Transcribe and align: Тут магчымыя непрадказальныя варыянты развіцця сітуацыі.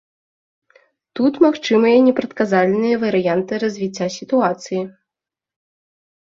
Тут 1.17 1.33
магчымыя 1.45 1.97
непрадказальныя 2.07 2.95
варыянты 3.03 3.53
развіцця 3.65 4.07
сітуацыі. 4.17 4.81